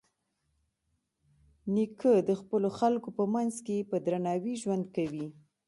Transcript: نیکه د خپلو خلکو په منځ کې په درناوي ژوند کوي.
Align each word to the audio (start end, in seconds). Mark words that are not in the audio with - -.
نیکه 1.73 2.13
د 2.29 2.29
خپلو 2.41 2.69
خلکو 2.79 3.09
په 3.17 3.23
منځ 3.33 3.55
کې 3.65 3.77
په 3.89 3.95
درناوي 4.05 4.53
ژوند 4.61 4.85
کوي. 4.95 5.27